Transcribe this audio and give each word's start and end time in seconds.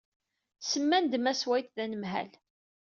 Semman-d 0.69 1.13
Mass 1.19 1.41
White 1.49 1.71
d 1.77 1.79
anemhal. 1.83 2.29